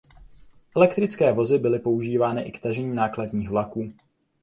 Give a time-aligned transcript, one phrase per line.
[0.75, 3.89] Elektrické vozy byly používány i k tažení nákladních vlaků.